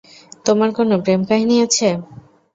তোমার 0.45 0.69
কোন 0.77 0.89
প্রেমকাহিনী 1.03 1.55
আছে? 1.65 1.89